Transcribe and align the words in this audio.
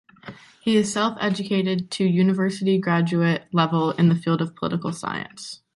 He 0.61 0.77
is 0.77 0.91
self-educated 0.91 1.91
to 1.91 2.03
university 2.03 2.79
graduate 2.79 3.43
level 3.53 3.91
in 3.91 4.09
the 4.09 4.15
field 4.15 4.41
of 4.41 4.55
political 4.55 4.91
science. 4.91 5.61